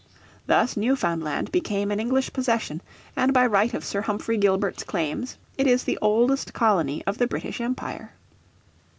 [0.47, 2.81] Thus Newfoundland became an English possession,
[3.15, 7.27] and by right of Sir Humphrey Gilbert's claims it is the oldest colony of the
[7.27, 8.11] British Empire.